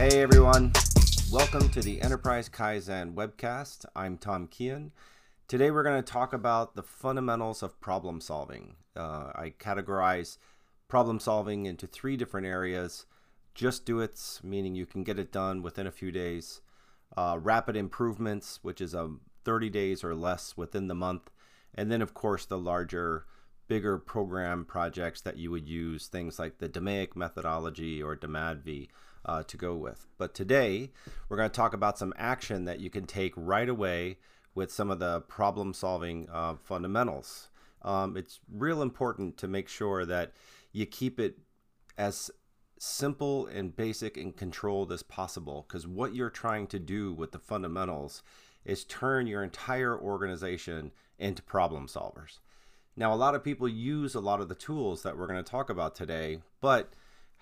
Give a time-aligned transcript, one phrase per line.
[0.00, 0.72] Hey everyone,
[1.30, 3.84] welcome to the Enterprise Kaizen webcast.
[3.94, 4.92] I'm Tom Kian.
[5.46, 8.76] Today we're going to talk about the fundamentals of problem solving.
[8.96, 10.38] Uh, I categorize
[10.88, 13.04] problem solving into three different areas
[13.54, 16.62] just do it, meaning you can get it done within a few days,
[17.14, 21.30] uh, rapid improvements, which is a um, 30 days or less within the month,
[21.74, 23.26] and then, of course, the larger
[23.68, 28.88] bigger program projects that you would use things like the DMAIC methodology or DMADV
[29.24, 30.06] uh, to go with.
[30.18, 30.90] But today,
[31.28, 34.18] we're going to talk about some action that you can take right away
[34.54, 37.48] with some of the problem solving uh, fundamentals.
[37.82, 40.32] Um, it's real important to make sure that
[40.72, 41.38] you keep it
[41.96, 42.30] as
[42.78, 47.38] simple and basic and controlled as possible because what you're trying to do with the
[47.38, 48.22] fundamentals
[48.64, 52.38] is turn your entire organization into problem solvers.
[52.96, 55.50] Now, a lot of people use a lot of the tools that we're going to
[55.50, 56.92] talk about today, but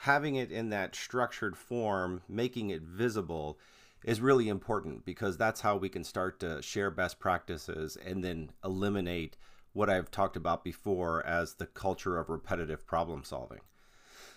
[0.00, 3.58] having it in that structured form, making it visible,
[4.04, 8.50] is really important because that's how we can start to share best practices and then
[8.64, 9.36] eliminate
[9.72, 13.60] what I've talked about before as the culture of repetitive problem solving.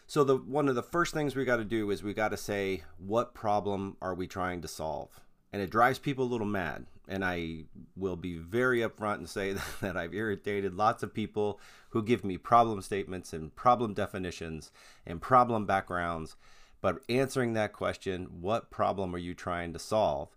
[0.07, 2.37] So the one of the first things we got to do is we got to
[2.37, 5.19] say what problem are we trying to solve?
[5.51, 6.85] And it drives people a little mad.
[7.07, 7.63] And I
[7.95, 12.37] will be very upfront and say that I've irritated lots of people who give me
[12.37, 14.71] problem statements and problem definitions
[15.05, 16.35] and problem backgrounds.
[16.81, 20.29] But answering that question, what problem are you trying to solve,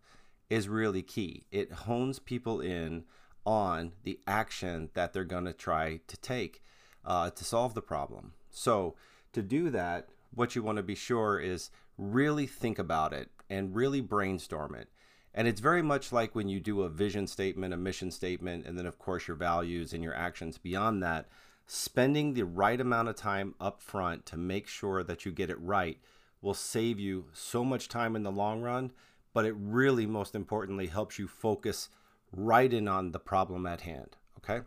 [0.50, 1.44] is really key.
[1.50, 3.04] It hones people in
[3.44, 6.62] on the action that they're going to try to take
[7.04, 8.34] uh, to solve the problem.
[8.50, 8.94] So,
[9.32, 13.74] to do that, what you want to be sure is really think about it and
[13.74, 14.88] really brainstorm it.
[15.34, 18.78] And it's very much like when you do a vision statement, a mission statement, and
[18.78, 21.26] then, of course, your values and your actions beyond that.
[21.66, 25.60] Spending the right amount of time up front to make sure that you get it
[25.60, 25.98] right
[26.42, 28.92] will save you so much time in the long run,
[29.32, 31.88] but it really, most importantly, helps you focus
[32.32, 34.16] right in on the problem at hand.
[34.38, 34.66] Okay.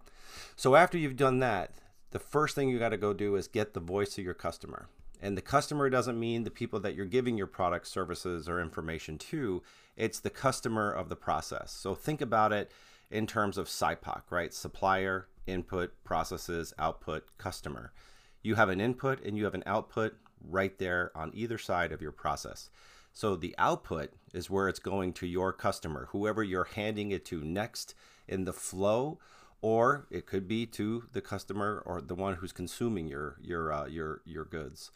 [0.56, 1.72] So after you've done that,
[2.12, 4.88] the first thing you got to go do is get the voice of your customer.
[5.22, 9.18] And the customer doesn't mean the people that you're giving your product, services, or information
[9.18, 9.64] to.
[9.96, 11.72] It's the customer of the process.
[11.72, 12.72] So think about it
[13.10, 14.54] in terms of SIPOC, right?
[14.54, 17.94] Supplier, input, processes, output, customer.
[18.42, 22.02] You have an input and you have an output right there on either side of
[22.02, 22.70] your process.
[23.14, 27.42] So the output is where it's going to your customer, whoever you're handing it to
[27.42, 27.96] next
[28.28, 29.20] in the flow
[29.66, 33.88] or it could be to the customer or the one who's consuming your your uh,
[33.88, 34.92] your your goods.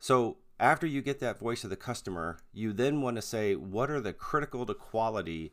[0.00, 3.92] So after you get that voice of the customer, you then want to say what
[3.92, 5.52] are the critical to quality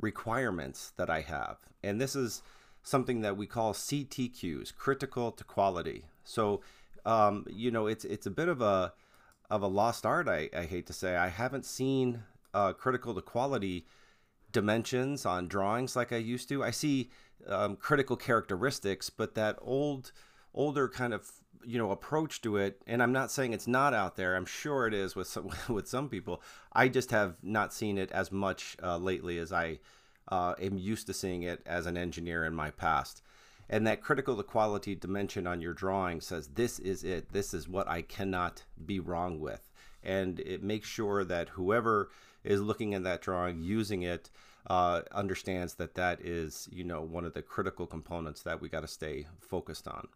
[0.00, 2.40] requirements that I have, and this is
[2.84, 6.04] something that we call CTQs, critical to quality.
[6.22, 6.60] So
[7.04, 8.92] um, you know it's it's a bit of a
[9.50, 10.28] of a lost art.
[10.28, 12.22] I, I hate to say I haven't seen
[12.54, 13.86] uh, critical to quality
[14.52, 16.62] dimensions on drawings like I used to.
[16.62, 17.10] I see
[17.48, 20.12] um, critical characteristics, but that old,
[20.54, 21.30] older kind of
[21.66, 22.80] you know approach to it.
[22.86, 24.36] And I'm not saying it's not out there.
[24.36, 26.42] I'm sure it is with some with some people.
[26.72, 29.78] I just have not seen it as much uh, lately as I
[30.28, 33.22] uh, am used to seeing it as an engineer in my past.
[33.68, 37.32] And that critical to quality dimension on your drawing says this is it.
[37.32, 39.72] This is what I cannot be wrong with,
[40.02, 42.10] and it makes sure that whoever
[42.42, 44.28] is looking at that drawing, using it,
[44.68, 48.80] uh, understands that that is, you know, one of the critical components that we got
[48.80, 50.08] to stay focused on.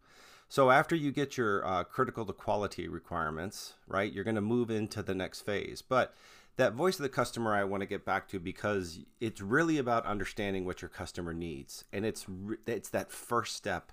[0.48, 4.70] So after you get your uh, critical to quality requirements, right, you're going to move
[4.70, 5.82] into the next phase.
[5.82, 6.14] But
[6.56, 10.06] that voice of the customer I want to get back to because it's really about
[10.06, 12.26] understanding what your customer needs, and it's
[12.66, 13.92] it's that first step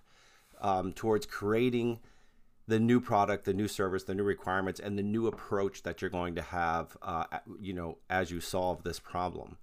[0.62, 2.00] um, towards creating
[2.68, 6.10] the new product, the new service, the new requirements, and the new approach that you're
[6.10, 7.26] going to have, uh,
[7.60, 9.58] you know, as you solve this problem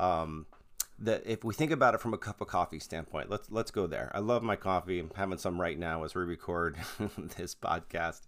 [0.00, 0.46] um,
[0.98, 3.86] that if we think about it from a cup of coffee standpoint, let's let's go
[3.86, 4.10] there.
[4.14, 4.98] I love my coffee.
[5.00, 6.76] I'm having some right now as we record
[7.36, 8.22] this podcast.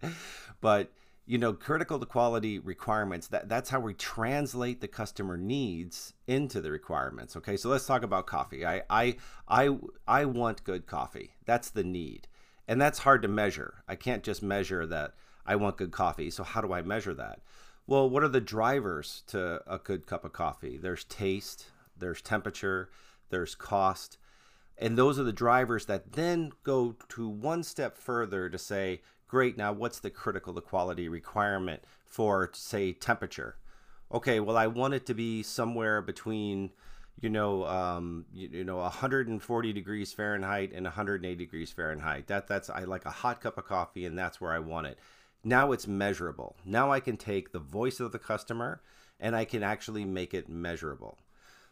[0.61, 0.93] But
[1.25, 6.61] you know, critical to quality requirements, that, that's how we translate the customer needs into
[6.61, 7.37] the requirements.
[7.37, 8.67] Okay, so let's talk about coffee.
[8.67, 9.17] I I
[9.49, 9.77] I
[10.07, 11.33] I want good coffee.
[11.47, 12.29] That's the need.
[12.69, 13.83] And that's hard to measure.
[13.89, 15.15] I can't just measure that
[15.45, 16.31] I want good coffee.
[16.31, 17.41] So how do I measure that?
[17.87, 20.77] Well, what are the drivers to a good cup of coffee?
[20.77, 21.67] There's taste,
[21.99, 22.91] there's temperature,
[23.31, 24.19] there's cost.
[24.79, 29.57] And those are the drivers that then go to one step further to say, great,
[29.57, 33.57] now what's the critical quality requirement for, say, temperature?
[34.13, 36.71] Okay, well, I want it to be somewhere between,
[37.21, 42.27] you know, um, you, you, know, 140 degrees Fahrenheit and 180 degrees Fahrenheit.
[42.29, 44.99] That that's I like a hot cup of coffee, and that's where I want it
[45.45, 46.57] now it's measurable.
[46.65, 48.81] Now I can take the voice of the customer
[49.19, 51.19] and I can actually make it measurable.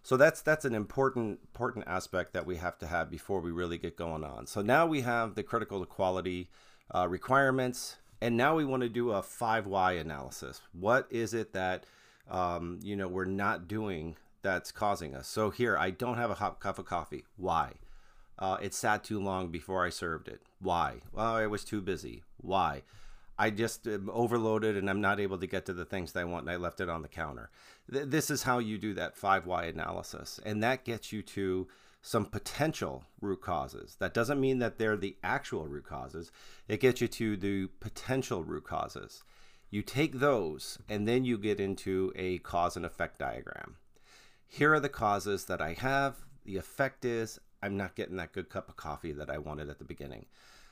[0.03, 3.79] So that's that's an important important aspect that we have to have before we really
[3.79, 4.47] get going on.
[4.47, 6.49] So now we have the critical quality
[6.95, 10.63] uh, requirements, and now we want to do a five why analysis.
[10.73, 11.85] What is it that
[12.31, 15.29] um, you know we're not doing that's causing us?
[15.29, 17.25] So here, I don't have a hot cup of coffee.
[17.37, 17.75] Why?
[18.39, 20.41] Uh, it sat too long before I served it.
[20.63, 21.01] Why?
[21.13, 22.23] Well, I was too busy.
[22.39, 22.83] Why?
[23.41, 26.25] I just am overloaded and I'm not able to get to the things that I
[26.25, 27.49] want and I left it on the counter.
[27.91, 30.39] Th- this is how you do that five why analysis.
[30.45, 31.67] And that gets you to
[32.03, 33.97] some potential root causes.
[33.99, 36.31] That doesn't mean that they're the actual root causes,
[36.69, 39.25] it gets you to the potential root causes.
[39.71, 43.77] You take those and then you get into a cause and effect diagram.
[44.47, 46.27] Here are the causes that I have.
[46.45, 49.79] The effect is I'm not getting that good cup of coffee that I wanted at
[49.79, 50.27] the beginning.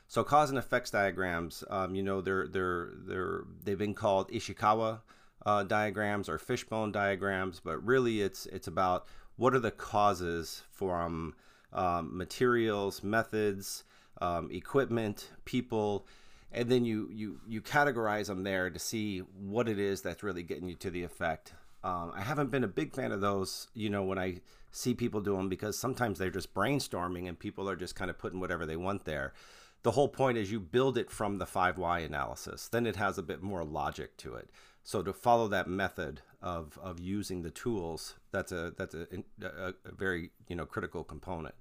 [0.09, 5.01] So cause and effects diagrams, um, you know, they're they're they're they've been called Ishikawa
[5.45, 9.07] uh, diagrams or fishbone diagrams, but really it's it's about
[9.37, 11.35] what are the causes from
[11.75, 13.85] um, materials, methods,
[14.23, 16.07] um, equipment, people,
[16.53, 20.43] and then you you you categorize them there to see what it is that's really
[20.43, 21.53] getting you to the effect.
[21.85, 24.41] Um, I haven't been a big fan of those, you know, when I
[24.73, 28.19] see people do them because sometimes they're just brainstorming and people are just kind of
[28.19, 29.33] putting whatever they want there
[29.83, 32.69] the whole point is you build it from the 5Y analysis.
[32.69, 34.51] Then it has a bit more logic to it.
[34.83, 39.07] So to follow that method of, of using the tools, that's a that's a,
[39.43, 41.55] a, a very you know critical component.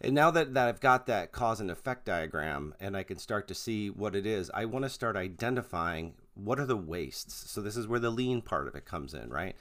[0.00, 3.48] And now that, that I've got that cause and effect diagram and I can start
[3.48, 7.50] to see what it is, I want to start identifying what are the wastes.
[7.50, 9.56] So this is where the lean part of it comes in, right?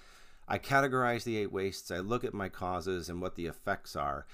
[0.48, 4.26] I categorize the eight wastes, I look at my causes and what the effects are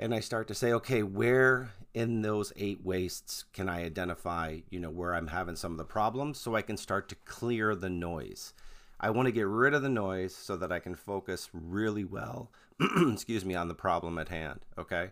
[0.00, 4.80] and I start to say, okay, where in those eight wastes can I identify, you
[4.80, 7.90] know, where I'm having some of the problems so I can start to clear the
[7.90, 8.54] noise.
[8.98, 12.50] I want to get rid of the noise so that I can focus really well,
[13.12, 15.10] excuse me, on the problem at hand, okay?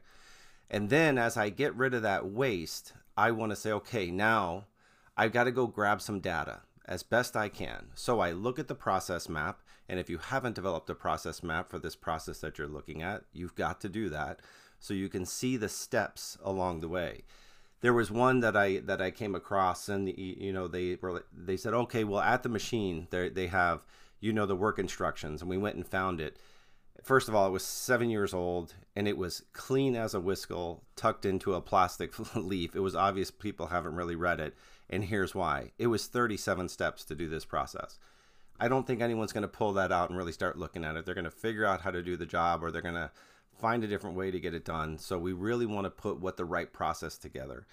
[0.71, 4.69] And then as I get rid of that waste, I want to say, okay, now
[5.19, 7.89] I've got to go grab some data as best I can.
[7.95, 11.69] So I look at the process map, and if you haven't developed a process map
[11.69, 14.41] for this process that you're looking at, you've got to do that
[14.79, 17.23] so you can see the steps along the way.
[17.81, 21.57] There was one that I that I came across, and you know they were they
[21.57, 23.85] said, okay, well at the machine they they have
[24.21, 26.39] you know the work instructions, and we went and found it.
[27.03, 30.83] First of all, it was seven years old, and it was clean as a whiskle,
[30.97, 32.75] tucked into a plastic leaf.
[32.75, 34.57] It was obvious people haven't really read it,
[34.91, 37.99] and here's why: it was 37 steps to do this process.
[38.61, 41.07] I don't think anyone's going to pull that out and really start looking at it.
[41.07, 43.13] They're going to figure out how to do the job, or they're going to
[43.59, 44.99] find a different way to get it done.
[44.99, 47.67] So we really want to put what the right process together.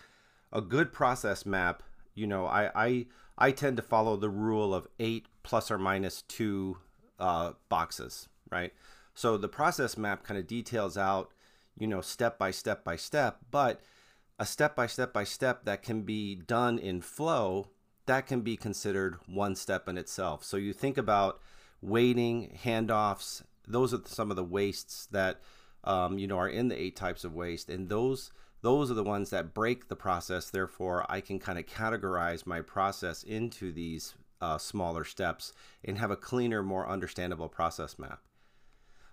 [0.52, 1.84] A good process map,
[2.14, 3.06] you know, I I,
[3.38, 6.78] I tend to follow the rule of eight plus or minus two
[7.20, 8.74] uh, boxes, right?
[9.14, 11.32] So the process map kind of details out,
[11.78, 13.82] you know, step by step by step, but
[14.40, 17.70] a step by step by step that can be done in flow,
[18.06, 20.44] that can be considered one step in itself.
[20.44, 21.40] So you think about
[21.82, 25.40] waiting, handoffs, those are some of the wastes that
[25.86, 29.04] um, you know, are in the eight types of waste, and those those are the
[29.04, 30.50] ones that break the process.
[30.50, 36.12] Therefore, I can kind of categorize my process into these uh, smaller steps and have
[36.12, 38.22] a cleaner, more understandable process map.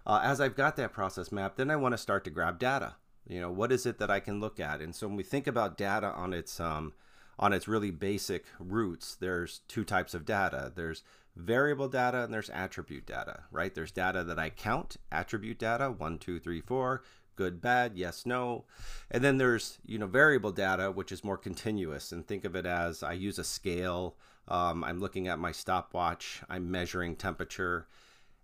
[0.06, 2.94] Uh, as I've got that process map, then I want to start to grab data.
[3.26, 4.80] You know, what is it that I can look at?
[4.80, 6.92] And so when we think about data on its um,
[7.38, 10.72] on its really basic roots, there's two types of data.
[10.74, 11.02] There's
[11.36, 13.74] variable data and there's attribute data, right?
[13.74, 17.02] There's data that I count, attribute data, one, two, three, four,
[17.36, 18.64] good, bad, yes, no.
[19.10, 22.12] And then there's, you know, variable data, which is more continuous.
[22.12, 24.16] And think of it as I use a scale.
[24.48, 27.86] Um, I'm looking at my stopwatch, I'm measuring temperature,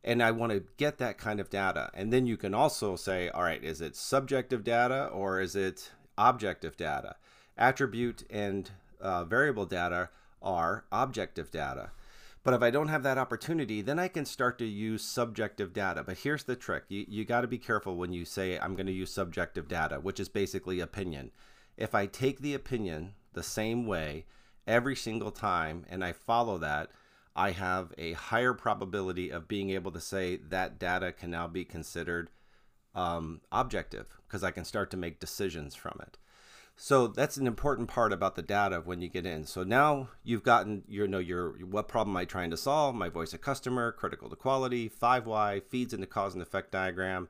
[0.05, 1.91] and I want to get that kind of data.
[1.93, 5.91] And then you can also say, all right, is it subjective data or is it
[6.17, 7.17] objective data?
[7.57, 10.09] Attribute and uh, variable data
[10.41, 11.91] are objective data.
[12.45, 16.03] But if I don't have that opportunity, then I can start to use subjective data.
[16.05, 18.87] But here's the trick you, you got to be careful when you say, I'm going
[18.87, 21.33] to use subjective data, which is basically opinion.
[21.77, 24.27] If I take the opinion the same way
[24.67, 26.91] every single time and I follow that,
[27.35, 31.65] I have a higher probability of being able to say that data can now be
[31.65, 32.31] considered
[32.95, 36.19] um, objective because I can start to make decisions from it.
[36.81, 39.45] So that's an important part about the data when you get in.
[39.47, 42.95] So now you've gotten you know your what problem am I trying to solve?
[42.95, 47.29] My voice of customer, critical to quality, five why feeds into cause and effect diagram,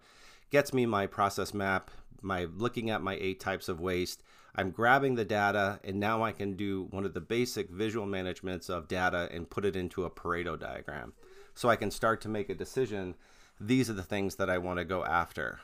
[0.50, 1.90] gets me my process map,
[2.20, 4.22] my looking at my eight types of waste.
[4.54, 8.68] I'm grabbing the data and now I can do one of the basic visual managements
[8.68, 11.14] of data and put it into a Pareto diagram.
[11.54, 13.14] So I can start to make a decision.
[13.58, 15.60] These are the things that I want to go after.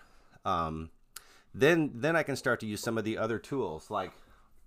[0.46, 0.88] Um,
[1.54, 4.12] then, then I can start to use some of the other tools like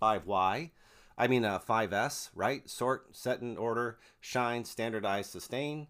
[0.01, 0.72] 5Y,
[1.17, 2.70] I mean uh, 5S, right?
[2.70, 5.88] Sort, set in order, shine, standardize, sustain.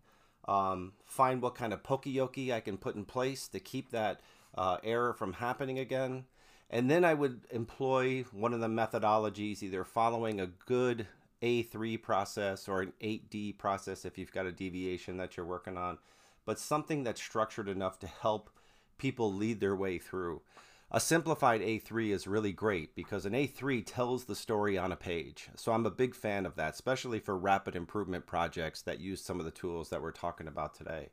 [0.47, 4.21] Um, find what kind of poka-yoke I can put in place to keep that
[4.57, 6.23] uh, error from happening again.
[6.69, 11.07] And then I would employ one of the methodologies, either following a good
[11.41, 15.97] A3 process or an 8D process if you've got a deviation that you're working on,
[16.45, 18.49] but something that's structured enough to help
[18.97, 20.41] people lead their way through.
[20.89, 25.49] A simplified A3 is really great because an A3 tells the story on a page.
[25.57, 29.39] So I'm a big fan of that, especially for rapid improvement projects that use some
[29.39, 31.09] of the tools that we're talking about today.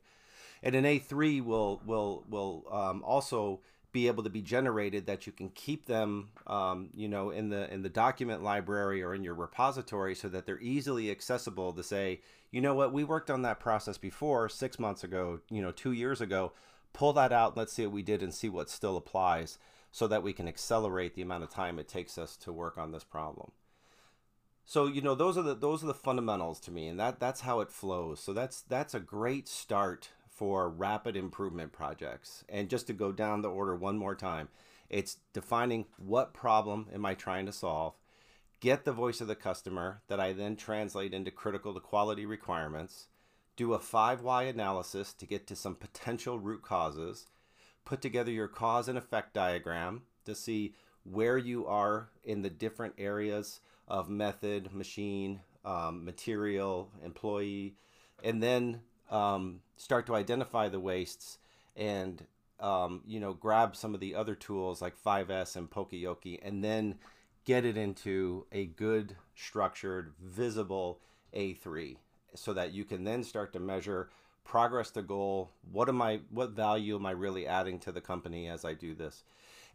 [0.63, 3.59] And an A3 will will will um, also
[3.91, 7.71] be able to be generated that you can keep them, um, you know, in the
[7.73, 12.21] in the document library or in your repository so that they're easily accessible to say,
[12.49, 15.91] you know what, we worked on that process before six months ago, you know, two
[15.91, 16.53] years ago
[16.95, 19.57] pull that out and let's see what we did and see what still applies
[19.91, 22.91] so that we can accelerate the amount of time it takes us to work on
[22.91, 23.51] this problem.
[24.65, 27.41] So you know those are the those are the fundamentals to me and that that's
[27.41, 28.19] how it flows.
[28.19, 32.43] So that's that's a great start for rapid improvement projects.
[32.49, 34.49] And just to go down the order one more time
[34.89, 37.93] it's defining what problem am i trying to solve
[38.59, 43.07] get the voice of the customer that i then translate into critical to quality requirements
[43.55, 47.27] do a 5Y analysis to get to some potential root causes,
[47.85, 52.95] put together your cause and effect diagram to see where you are in the different
[52.97, 57.75] areas of method, machine, um, material, employee,
[58.23, 61.37] and then um, start to identify the wastes
[61.75, 62.25] and
[62.59, 66.95] um, you know grab some of the other tools like 5S and Poka-yoke and then
[67.45, 70.99] get it into a good structured visible
[71.35, 71.97] A3
[72.35, 74.09] so that you can then start to measure
[74.43, 75.51] progress to goal.
[75.71, 76.21] What am I?
[76.29, 79.23] What value am I really adding to the company as I do this?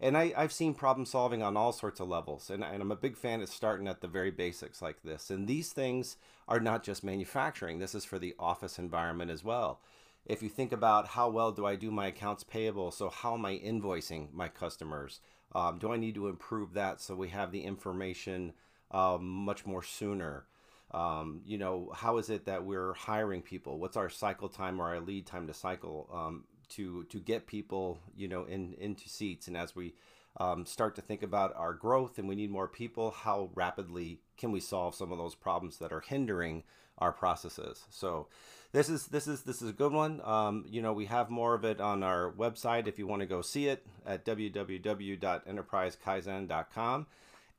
[0.03, 2.97] And I, I've seen problem solving on all sorts of levels, and, and I'm a
[2.97, 5.29] big fan of starting at the very basics like this.
[5.29, 6.17] And these things
[6.49, 7.79] are not just manufacturing.
[7.79, 9.81] This is for the office environment as well.
[10.25, 13.45] If you think about how well do I do my accounts payable, so how am
[13.45, 15.21] I invoicing my customers?
[15.55, 18.53] Um, do I need to improve that so we have the information
[18.91, 20.47] um, much more sooner?
[20.93, 23.79] Um, you know, how is it that we're hiring people?
[23.79, 28.01] What's our cycle time or our lead time to cycle um, to to get people,
[28.17, 29.47] you know, in into seats?
[29.47, 29.95] And as we
[30.39, 34.53] um, start to think about our growth and we need more people, how rapidly can
[34.53, 36.65] we solve some of those problems that are hindering
[36.99, 37.85] our processes?
[37.91, 38.27] So
[38.73, 40.21] this is this is this is a good one.
[40.25, 43.27] Um, you know, we have more of it on our website if you want to
[43.27, 47.07] go see it at www.enterprisekaizen.com.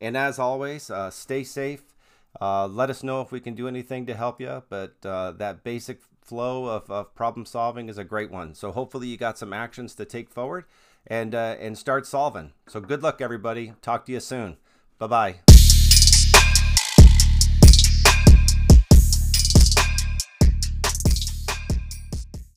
[0.03, 1.83] And as always, uh, stay safe
[2.39, 4.63] uh, let us know if we can do anything to help you.
[4.69, 8.53] But uh, that basic flow of, of problem solving is a great one.
[8.55, 10.65] So hopefully you got some actions to take forward
[11.07, 12.53] and uh, and start solving.
[12.67, 13.73] So good luck, everybody.
[13.81, 14.57] Talk to you soon.
[14.99, 15.50] Bye bye.